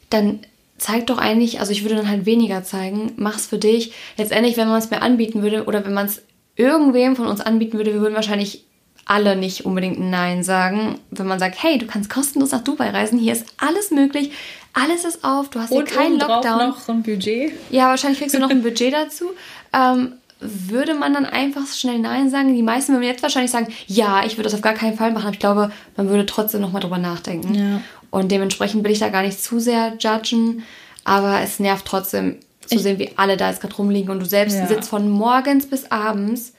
[0.09, 0.39] dann
[0.77, 3.93] zeig doch eigentlich, also ich würde dann halt weniger zeigen, mach's für dich.
[4.17, 6.23] Letztendlich, wenn man es mir anbieten würde oder wenn man es
[6.55, 8.65] irgendwem von uns anbieten würde, wir würden wahrscheinlich
[9.05, 10.99] alle nicht unbedingt Nein sagen.
[11.11, 14.31] Wenn man sagt, hey, du kannst kostenlos nach Dubai reisen, hier ist alles möglich,
[14.73, 16.57] alles ist auf, du hast hier Und keinen Lockdown.
[16.57, 17.53] noch ein Budget.
[17.69, 19.25] Ja, wahrscheinlich kriegst du noch ein Budget dazu.
[19.71, 22.53] Ähm, würde man dann einfach schnell Nein sagen?
[22.53, 25.25] Die meisten würden jetzt wahrscheinlich sagen, ja, ich würde das auf gar keinen Fall machen,
[25.25, 27.55] aber ich glaube, man würde trotzdem nochmal drüber nachdenken.
[27.55, 27.81] Ja.
[28.09, 30.63] Und dementsprechend will ich da gar nicht zu sehr judgen,
[31.03, 34.25] aber es nervt trotzdem zu ich sehen, wie alle da jetzt gerade rumliegen und du
[34.25, 34.67] selbst ja.
[34.67, 36.53] sitzt von morgens bis abends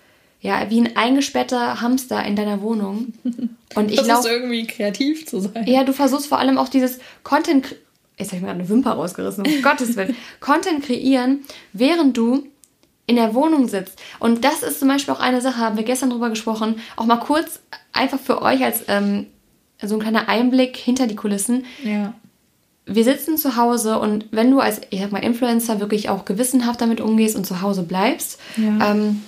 [0.47, 3.13] ja, wie ein eingesperrter Hamster in deiner Wohnung.
[3.75, 4.29] Und ich glaube.
[4.29, 5.67] irgendwie kreativ zu sein.
[5.67, 7.75] Ja, du versuchst vor allem auch dieses Content.
[8.17, 10.15] Jetzt habe ich mir gerade eine Wimper rausgerissen, um Gottes Willen.
[10.39, 11.41] Content kreieren,
[11.73, 12.47] während du
[13.09, 14.01] in der Wohnung sitzt.
[14.21, 16.77] Und das ist zum Beispiel auch eine Sache, haben wir gestern drüber gesprochen.
[16.95, 17.59] Auch mal kurz
[17.93, 19.27] einfach für euch als ähm,
[19.83, 21.65] so ein kleiner Einblick hinter die Kulissen.
[21.83, 22.15] Ja.
[22.87, 26.81] Wir sitzen zu Hause und wenn du als, ich sag mal, Influencer wirklich auch gewissenhaft
[26.81, 28.93] damit umgehst und zu Hause bleibst, ja.
[28.93, 29.23] ähm,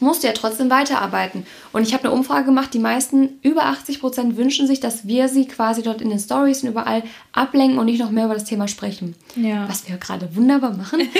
[0.00, 1.46] musst du ja trotzdem weiterarbeiten.
[1.72, 5.28] Und ich habe eine Umfrage gemacht, die meisten, über 80 Prozent wünschen sich, dass wir
[5.28, 7.02] sie quasi dort in den Stories und überall
[7.32, 9.14] ablenken und nicht noch mehr über das Thema sprechen.
[9.36, 9.68] Ja.
[9.68, 11.00] Was wir gerade wunderbar machen.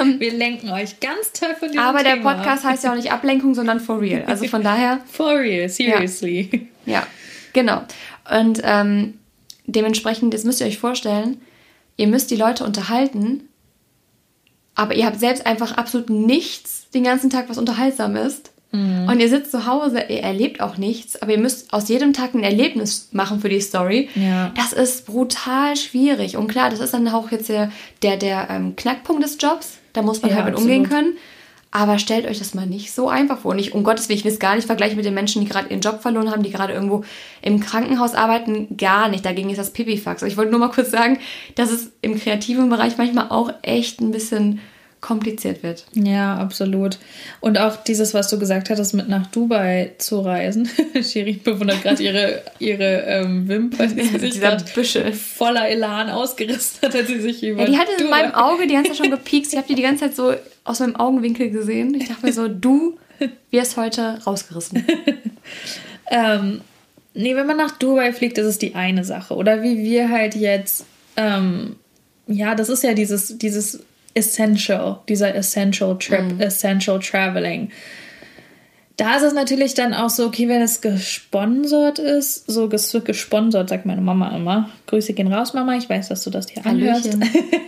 [0.00, 2.14] Ähm, wir lenken euch ganz toll von diesem Aber Thema.
[2.14, 4.24] der Podcast heißt ja auch nicht Ablenkung, sondern for real.
[4.26, 5.00] Also von daher.
[5.10, 6.68] for real, seriously.
[6.86, 7.06] Ja, ja
[7.52, 7.82] genau.
[8.30, 9.18] Und ähm,
[9.66, 11.40] dementsprechend, das müsst ihr euch vorstellen,
[11.96, 13.48] ihr müsst die Leute unterhalten,
[14.80, 18.50] aber ihr habt selbst einfach absolut nichts den ganzen Tag was unterhaltsam ist.
[18.72, 19.08] Mhm.
[19.10, 22.34] Und ihr sitzt zu Hause, ihr erlebt auch nichts, aber ihr müsst aus jedem Tag
[22.34, 24.08] ein Erlebnis machen für die Story.
[24.14, 24.52] Ja.
[24.56, 26.38] Das ist brutal schwierig.
[26.38, 27.70] Und klar, das ist dann auch jetzt der,
[28.02, 29.76] der, der ähm, Knackpunkt des Jobs.
[29.92, 30.76] Da muss man ja, halt mit absolut.
[30.76, 31.12] umgehen können.
[31.72, 33.52] Aber stellt euch das mal nicht so einfach vor.
[33.52, 35.48] Und ich, um Gottes Willen, ich will es gar nicht vergleichen mit den Menschen, die
[35.48, 37.04] gerade ihren Job verloren haben, die gerade irgendwo
[37.42, 38.76] im Krankenhaus arbeiten.
[38.76, 39.24] Gar nicht.
[39.24, 40.22] Dagegen ist das Pipifax.
[40.22, 41.18] Ich wollte nur mal kurz sagen,
[41.54, 44.60] dass es im kreativen Bereich manchmal auch echt ein bisschen
[45.00, 45.86] kompliziert wird.
[45.94, 46.98] Ja, absolut.
[47.40, 50.68] Und auch dieses, was du gesagt hattest, mit nach Dubai zu reisen.
[51.02, 55.12] Shirin bewundert gerade ihre, ihre ähm, Wimpern, die sich Dieser Büsche.
[55.12, 57.62] voller Elan ausgerissen hat, als sie sich über.
[57.62, 58.04] Ja, die hatte Dubai.
[58.04, 59.52] in meinem Auge die ganze Zeit schon gepiekst.
[59.52, 60.34] Ich habe die die ganze Zeit so
[60.64, 61.94] aus meinem Augenwinkel gesehen.
[61.94, 62.98] Ich dachte mir so, du
[63.50, 64.84] wirst heute rausgerissen.
[66.10, 66.60] ähm,
[67.14, 69.34] nee, wenn man nach Dubai fliegt, ist es die eine Sache.
[69.34, 70.84] Oder wie wir halt jetzt,
[71.16, 71.76] ähm,
[72.26, 73.80] ja, das ist ja dieses, dieses
[74.14, 76.40] Essential, dieser Essential Trip, mhm.
[76.40, 77.70] Essential Traveling.
[78.96, 83.06] Da ist es natürlich dann auch so, okay, wenn es gesponsert ist, so es wird
[83.06, 84.68] gesponsert, sagt meine Mama immer.
[84.88, 85.74] Grüße gehen raus, Mama.
[85.76, 87.08] Ich weiß, dass du das hier anhörst.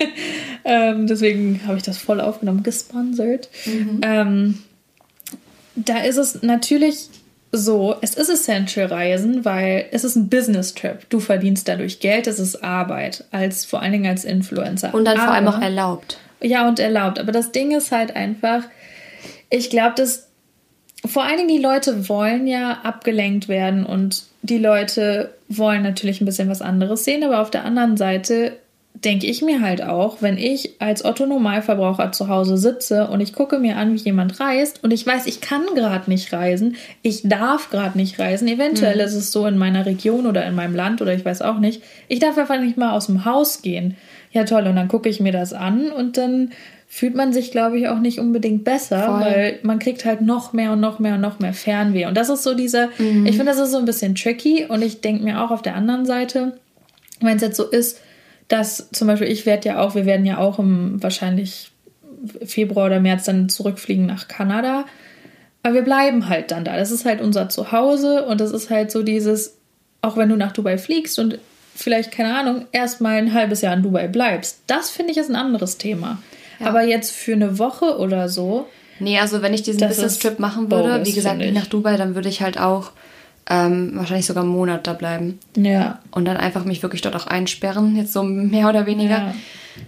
[0.66, 3.48] ähm, deswegen habe ich das voll aufgenommen, gesponsert.
[3.64, 4.00] Mhm.
[4.02, 4.62] Ähm,
[5.74, 7.09] da ist es natürlich
[7.50, 11.09] so, es ist Essential Reisen, weil es ist ein Business Trip.
[11.11, 14.92] Du verdienst dadurch Geld, es ist Arbeit, als vor allen Dingen als Influencer.
[14.94, 16.18] Und dann Aber, vor allem auch erlaubt.
[16.42, 17.18] Ja, und erlaubt.
[17.18, 18.64] Aber das Ding ist halt einfach,
[19.50, 20.28] ich glaube, dass
[21.05, 26.26] vor allen Dingen die Leute wollen ja abgelenkt werden und die Leute wollen natürlich ein
[26.26, 28.57] bisschen was anderes sehen, aber auf der anderen Seite
[28.94, 33.33] denke ich mir halt auch, wenn ich als Otto Normalverbraucher zu Hause sitze und ich
[33.33, 37.22] gucke mir an, wie jemand reist und ich weiß, ich kann gerade nicht reisen, ich
[37.24, 39.00] darf gerade nicht reisen, eventuell mhm.
[39.00, 41.83] ist es so in meiner Region oder in meinem Land oder ich weiß auch nicht,
[42.09, 43.96] ich darf einfach nicht mal aus dem Haus gehen.
[44.33, 46.53] Ja toll, und dann gucke ich mir das an und dann
[46.88, 49.21] fühlt man sich, glaube ich, auch nicht unbedingt besser, Voll.
[49.21, 52.05] weil man kriegt halt noch mehr und noch mehr und noch mehr Fernweh.
[52.05, 53.25] Und das ist so diese, mhm.
[53.25, 55.75] ich finde, das ist so ein bisschen tricky und ich denke mir auch auf der
[55.75, 56.59] anderen Seite,
[57.21, 58.01] wenn es jetzt so ist,
[58.49, 61.71] dass zum Beispiel ich werde ja auch, wir werden ja auch im wahrscheinlich
[62.45, 64.85] Februar oder März dann zurückfliegen nach Kanada.
[65.62, 66.77] Aber wir bleiben halt dann da.
[66.77, 69.57] Das ist halt unser Zuhause und das ist halt so dieses,
[70.03, 71.38] auch wenn du nach Dubai fliegst und
[71.74, 74.61] vielleicht, keine Ahnung, erstmal ein halbes Jahr in Dubai bleibst.
[74.66, 76.18] Das finde ich ist ein anderes Thema.
[76.61, 76.66] Ja.
[76.66, 78.68] Aber jetzt für eine Woche oder so.
[78.98, 82.28] Nee, also wenn ich diesen Business-Trip machen würde, bogus, wie gesagt, nach Dubai, dann würde
[82.28, 82.92] ich halt auch
[83.50, 85.40] ähm, wahrscheinlich sogar einen Monat da bleiben.
[85.56, 85.98] Ja.
[86.12, 89.18] Und dann einfach mich wirklich dort auch einsperren, jetzt so mehr oder weniger.
[89.18, 89.35] Ja.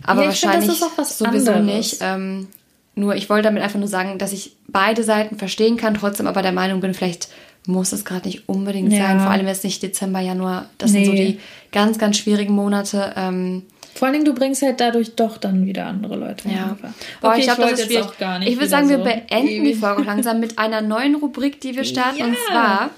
[0.02, 1.76] Aber ja, wahrscheinlich find, sowieso anderes.
[1.76, 1.98] nicht.
[2.00, 2.48] Ähm,
[2.96, 6.42] nur ich wollte damit einfach nur sagen, dass ich beide Seiten verstehen kann, trotzdem aber
[6.42, 7.28] der Meinung bin, vielleicht
[7.66, 9.09] muss es gerade nicht unbedingt ja.
[9.09, 9.20] sein.
[9.20, 10.68] Vor allem jetzt nicht Dezember, Januar.
[10.79, 11.05] Das nee.
[11.05, 11.40] sind so die
[11.72, 13.12] ganz, ganz schwierigen Monate.
[13.16, 13.62] Ähm,
[13.94, 16.48] vor allen Dingen, du bringst halt dadurch doch dann wieder andere Leute.
[16.48, 16.77] Ja.
[17.20, 18.05] Boah, okay, ich glaube, das ist schwierig.
[18.05, 19.74] Auch gar nicht ich würde sagen, so wir beenden ewig.
[19.74, 22.18] die Folge langsam mit einer neuen Rubrik, die wir starten.
[22.18, 22.27] Ja.
[22.27, 22.90] Und zwar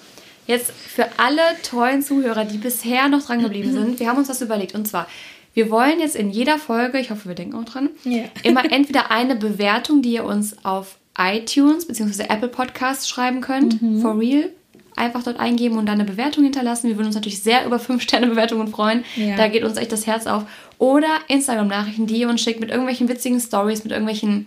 [0.46, 4.00] jetzt für alle tollen Zuhörer, die bisher noch dran geblieben sind.
[4.00, 4.74] Wir haben uns das überlegt.
[4.74, 5.06] Und zwar,
[5.52, 8.24] wir wollen jetzt in jeder Folge, ich hoffe, wir denken auch dran, yeah.
[8.42, 12.24] immer entweder eine Bewertung, die ihr uns auf iTunes bzw.
[12.24, 14.00] Apple Podcasts schreiben könnt, mhm.
[14.00, 14.50] for real,
[14.96, 16.88] einfach dort eingeben und dann eine Bewertung hinterlassen.
[16.88, 19.04] Wir würden uns natürlich sehr über 5-Sterne-Bewertungen freuen.
[19.14, 19.36] Ja.
[19.36, 20.44] Da geht uns echt das Herz auf.
[20.78, 24.46] Oder Instagram-Nachrichten, die ihr uns schickt mit irgendwelchen witzigen Stories, mit irgendwelchen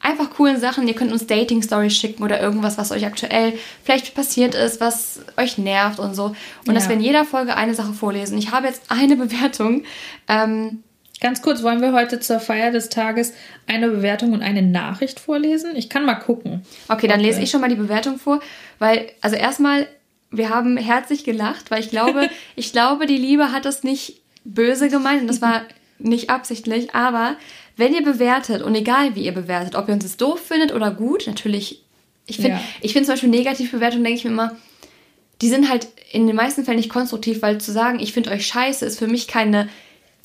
[0.00, 0.86] einfach coolen Sachen.
[0.86, 5.58] Ihr könnt uns Dating-Stories schicken oder irgendwas, was euch aktuell vielleicht passiert ist, was euch
[5.58, 6.26] nervt und so.
[6.26, 6.74] Und ja.
[6.74, 8.38] dass wir in jeder Folge eine Sache vorlesen.
[8.38, 9.84] Ich habe jetzt eine Bewertung.
[10.28, 10.82] Ähm,
[11.20, 13.32] Ganz kurz, wollen wir heute zur Feier des Tages
[13.66, 15.74] eine Bewertung und eine Nachricht vorlesen?
[15.74, 16.62] Ich kann mal gucken.
[16.88, 17.28] Okay, dann okay.
[17.28, 18.40] lese ich schon mal die Bewertung vor,
[18.78, 19.86] weil, also erstmal,
[20.30, 24.88] wir haben herzlich gelacht, weil ich glaube, ich glaube, die Liebe hat das nicht böse
[24.88, 25.62] gemeint und das war
[25.98, 27.36] nicht absichtlich, aber
[27.76, 30.90] wenn ihr bewertet und egal wie ihr bewertet, ob ihr uns es doof findet oder
[30.90, 31.82] gut, natürlich,
[32.26, 32.60] ich finde, ja.
[32.82, 34.56] ich finde zum Beispiel Negativbewertungen, denke ich mir immer,
[35.40, 38.46] die sind halt in den meisten Fällen nicht konstruktiv, weil zu sagen, ich finde euch
[38.46, 39.68] scheiße, ist für mich keine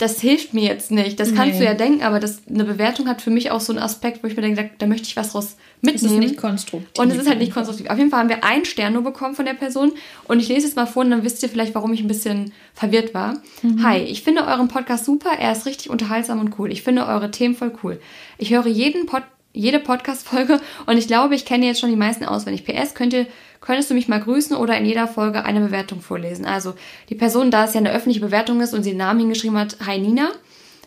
[0.02, 1.20] das hilft mir jetzt nicht.
[1.20, 1.60] Das kannst nee.
[1.60, 4.28] du ja denken, aber das, eine Bewertung hat für mich auch so einen Aspekt, wo
[4.28, 6.06] ich mir denke, da, da möchte ich was raus mitnehmen.
[6.06, 6.90] Es ist nicht konstruktiv.
[6.98, 7.88] Und es ist halt nicht konstruktiv.
[7.88, 9.92] Auf jeden Fall haben wir einen Stern nur bekommen von der Person
[10.28, 12.52] und ich lese jetzt mal vor und dann wisst ihr vielleicht, warum ich ein bisschen
[12.74, 13.36] verwirrt war.
[13.62, 13.84] Mhm.
[13.84, 16.72] Hi, ich finde euren Podcast super, er ist richtig unterhaltsam und cool.
[16.72, 18.00] Ich finde eure Themen voll cool.
[18.40, 22.24] Ich höre jeden Pod jede Podcast-Folge und ich glaube, ich kenne jetzt schon die meisten
[22.24, 22.66] auswendig.
[22.66, 23.28] PS, könnt ihr
[23.62, 26.46] könntest du mich mal grüßen oder in jeder Folge eine Bewertung vorlesen.
[26.46, 26.74] Also
[27.10, 29.78] die Person, da es ja eine öffentliche Bewertung ist und sie den Namen hingeschrieben hat,
[29.86, 30.32] hi Nina,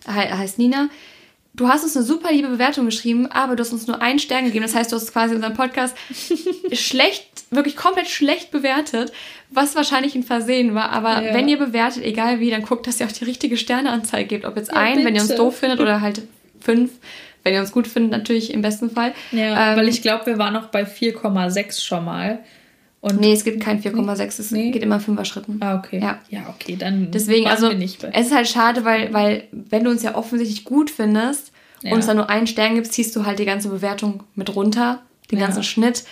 [0.06, 0.88] heißt Nina,
[1.54, 4.44] du hast uns eine super liebe Bewertung geschrieben, aber du hast uns nur einen Stern
[4.44, 4.64] gegeben.
[4.64, 5.96] Das heißt, du hast quasi unseren Podcast
[6.72, 9.12] schlecht, wirklich komplett schlecht bewertet,
[9.50, 10.90] was wahrscheinlich ein Versehen war.
[10.90, 11.34] Aber ja.
[11.34, 14.44] wenn ihr bewertet, egal wie, dann guckt, dass ihr auch die richtige Sterneanzeige gebt.
[14.44, 15.06] Ob jetzt ja, ein, bitte.
[15.06, 16.22] wenn ihr uns doof findet, oder halt
[16.60, 16.90] fünf.
[17.44, 19.12] Wenn ihr uns gut findet, natürlich im besten Fall.
[19.30, 22.38] Ja, ähm, weil ich glaube, wir waren noch bei 4,6 schon mal.
[23.04, 24.70] Und nee, es gibt kein 4,6, es nee.
[24.70, 25.58] geht immer fünfer Schritten.
[25.60, 26.00] Ah, okay.
[26.00, 30.02] Ja, ja okay, dann Deswegen, also, es ist halt schade, weil, weil, wenn du uns
[30.02, 31.90] ja offensichtlich gut findest ja.
[31.90, 35.02] und uns dann nur einen Stern gibst, ziehst du halt die ganze Bewertung mit runter,
[35.30, 35.44] den ja.
[35.44, 36.04] ganzen Schnitt.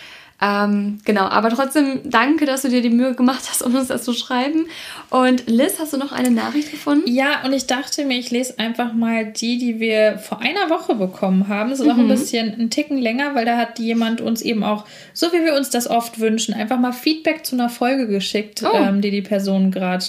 [0.42, 4.02] Ähm, genau, aber trotzdem danke, dass du dir die Mühe gemacht hast, um uns das
[4.02, 4.66] zu schreiben.
[5.09, 7.09] Und Liz, hast du noch eine Nachricht gefunden?
[7.09, 10.96] Ja, und ich dachte mir, ich lese einfach mal die, die wir vor einer Woche
[10.96, 11.70] bekommen haben.
[11.70, 11.92] Es ist mhm.
[11.92, 12.09] auch ein mhm.
[12.09, 15.70] bisschen ein Ticken länger, weil da hat jemand uns eben auch, so wie wir uns
[15.70, 18.76] das oft wünschen, einfach mal Feedback zu einer Folge geschickt, oh.
[18.76, 20.05] ähm, die die Person gerade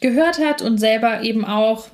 [0.00, 1.88] gehört hat und selber eben auch,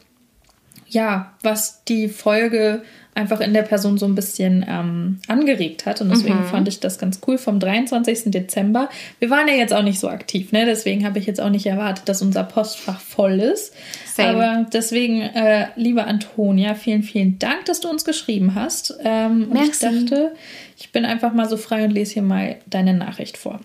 [0.87, 2.83] ja, was die Folge
[3.15, 6.01] einfach in der Person so ein bisschen ähm, angeregt hat.
[6.01, 6.45] Und deswegen mhm.
[6.45, 8.31] fand ich das ganz cool vom 23.
[8.31, 8.89] Dezember.
[9.19, 10.65] Wir waren ja jetzt auch nicht so aktiv, ne?
[10.65, 13.75] Deswegen habe ich jetzt auch nicht erwartet, dass unser Postfach voll ist.
[14.15, 14.29] Same.
[14.29, 18.95] Aber deswegen, äh, liebe Antonia, vielen, vielen Dank, dass du uns geschrieben hast.
[19.03, 20.33] Ähm, und ich dachte,
[20.79, 23.61] ich bin einfach mal so frei und lese hier mal deine Nachricht vor.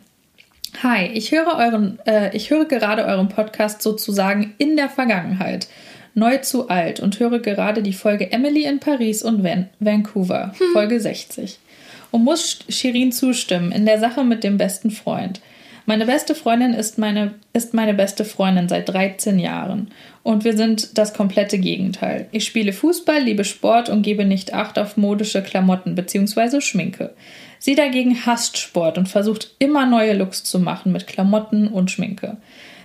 [0.83, 5.67] Hi, ich höre euren, äh, ich höre gerade euren Podcast sozusagen in der Vergangenheit
[6.15, 10.67] neu zu alt und höre gerade die Folge Emily in Paris und Van Vancouver, hm.
[10.73, 11.59] Folge 60.
[12.11, 15.41] Und muss Shirin zustimmen in der Sache mit dem besten Freund.
[15.87, 19.89] Meine beste Freundin ist meine, ist meine beste Freundin seit 13 Jahren.
[20.23, 22.27] Und wir sind das komplette Gegenteil.
[22.31, 26.61] Ich spiele Fußball, liebe Sport und gebe nicht Acht auf modische Klamotten bzw.
[26.61, 27.13] Schminke.
[27.59, 32.37] Sie dagegen hasst Sport und versucht immer neue Looks zu machen mit Klamotten und Schminke.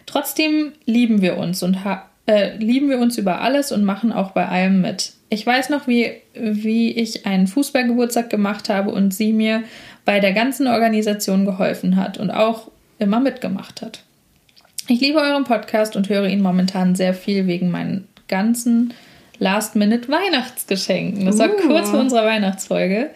[0.04, 4.30] Trotzdem lieben wir uns und ha äh, lieben wir uns über alles und machen auch
[4.30, 5.14] bei allem mit.
[5.30, 9.64] Ich weiß noch, wie, wie ich einen Fußballgeburtstag gemacht habe und sie mir
[10.04, 14.04] bei der ganzen Organisation geholfen hat und auch immer mitgemacht hat.
[14.86, 18.94] Ich liebe euren Podcast und höre ihn momentan sehr viel wegen meinen ganzen
[19.38, 21.26] Last-Minute-Weihnachtsgeschenken.
[21.26, 21.66] Das war uh.
[21.66, 23.10] kurz vor unserer Weihnachtsfolge.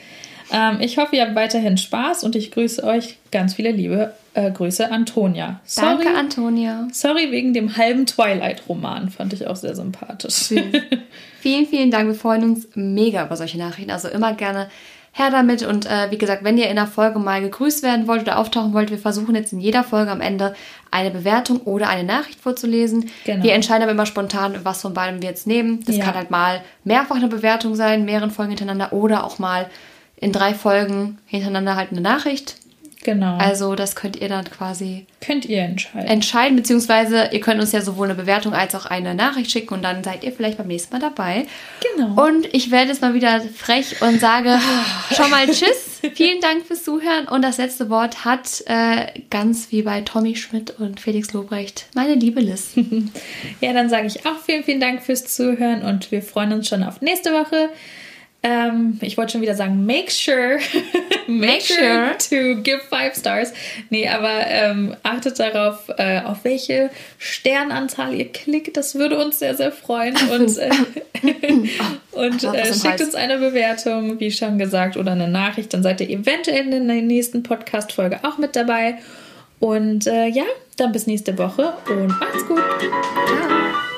[0.53, 4.51] Ähm, ich hoffe, ihr habt weiterhin Spaß und ich grüße euch ganz viele Liebe äh,
[4.51, 5.61] Grüße, Antonia.
[5.65, 6.89] Sorry, Danke, Antonia.
[6.93, 9.09] Sorry wegen dem halben Twilight-Roman.
[9.11, 10.53] Fand ich auch sehr sympathisch.
[11.41, 12.09] vielen, vielen Dank.
[12.09, 13.91] Wir freuen uns mega über solche Nachrichten.
[13.91, 14.69] Also immer gerne
[15.13, 15.63] her damit.
[15.63, 18.73] Und äh, wie gesagt, wenn ihr in der Folge mal gegrüßt werden wollt oder auftauchen
[18.75, 20.55] wollt, wir versuchen jetzt in jeder Folge am Ende
[20.91, 23.11] eine Bewertung oder eine Nachricht vorzulesen.
[23.25, 23.45] Genau.
[23.45, 25.85] Wir entscheiden aber immer spontan, was von beidem wir jetzt nehmen.
[25.87, 26.05] Das ja.
[26.05, 29.71] kann halt mal mehrfach eine Bewertung sein, mehreren Folgen hintereinander oder auch mal
[30.17, 32.57] in drei Folgen hintereinander halt eine Nachricht.
[33.05, 33.37] Genau.
[33.37, 36.09] Also das könnt ihr dann quasi könnt ihr entscheiden.
[36.09, 39.83] Entscheiden beziehungsweise ihr könnt uns ja sowohl eine Bewertung als auch eine Nachricht schicken und
[39.83, 41.47] dann seid ihr vielleicht beim nächsten Mal dabei.
[41.95, 42.27] Genau.
[42.27, 44.59] Und ich werde jetzt mal wieder frech und sage
[45.15, 46.01] schon mal Tschüss.
[46.15, 50.71] Vielen Dank fürs Zuhören und das letzte Wort hat äh, ganz wie bei Tommy Schmidt
[50.79, 52.73] und Felix Lobrecht meine liebe Liz.
[53.61, 56.83] ja, dann sage ich auch vielen vielen Dank fürs Zuhören und wir freuen uns schon
[56.83, 57.69] auf nächste Woche.
[58.47, 60.59] Ähm, ich wollte schon wieder sagen, make sure,
[61.27, 63.55] make, sure, to give five stars.
[63.89, 68.77] Nee, aber ähm, achtet darauf, äh, auf welche Sternanzahl ihr klickt.
[68.77, 70.15] Das würde uns sehr, sehr freuen.
[70.31, 70.71] Und, äh,
[72.13, 75.73] und äh, schickt uns eine Bewertung, wie schon gesagt, oder eine Nachricht.
[75.73, 78.99] Dann seid ihr eventuell in der nächsten Podcast-Folge auch mit dabei.
[79.59, 80.45] Und äh, ja,
[80.77, 82.63] dann bis nächste Woche und macht's gut.
[83.27, 83.94] Ciao.